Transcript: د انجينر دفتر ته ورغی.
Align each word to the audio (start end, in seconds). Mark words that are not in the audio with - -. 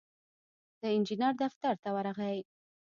د 0.79 0.81
انجينر 0.95 1.33
دفتر 1.43 1.73
ته 1.83 1.89
ورغی. 1.95 2.37